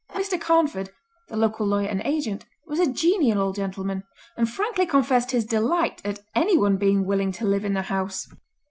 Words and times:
Mr. 0.15 0.41
Carnford, 0.41 0.89
the 1.27 1.37
local 1.37 1.67
lawyer 1.67 1.87
and 1.87 2.01
agent, 2.01 2.43
was 2.65 2.79
a 2.79 2.91
genial 2.91 3.39
old 3.39 3.53
gentleman, 3.55 4.03
and 4.35 4.49
frankly 4.49 4.87
confessed 4.87 5.29
his 5.29 5.45
delight 5.45 6.01
at 6.03 6.25
anyone 6.33 6.75
being 6.75 7.05
willing 7.05 7.31
to 7.31 7.45
live 7.45 7.63
in 7.63 7.75
the 7.75 7.83
house. 7.83 8.27